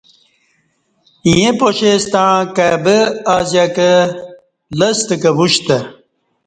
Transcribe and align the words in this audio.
ایں 1.27 1.51
پاشے 1.59 1.91
ستݩع 2.03 2.33
کای 2.55 2.75
بہ 2.83 2.97
ا 3.33 3.35
زیہ 3.49 3.65
کہ 3.75 3.89
لستہ 4.77 5.15
کہ 5.21 5.29
وشتہ 5.37 5.77